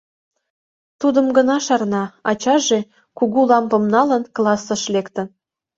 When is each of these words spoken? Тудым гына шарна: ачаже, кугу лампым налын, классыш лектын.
Тудым 0.99 1.27
гына 1.37 1.55
шарна: 1.65 2.03
ачаже, 2.29 2.79
кугу 3.17 3.41
лампым 3.49 3.83
налын, 3.95 4.23
классыш 4.35 4.83
лектын. 4.93 5.27